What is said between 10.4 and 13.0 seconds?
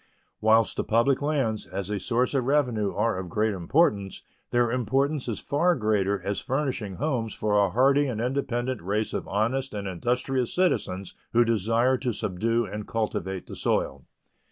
citizens who desire to subdue and